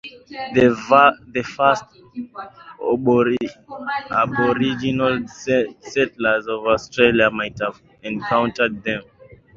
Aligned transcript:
The 0.55 1.43
first 1.43 1.83
aboriginal 4.11 5.27
settlers 5.27 6.47
of 6.47 6.65
Australia 6.65 7.29
might 7.29 7.59
have 7.61 7.79
encountered 8.01 8.83
them. 8.83 9.03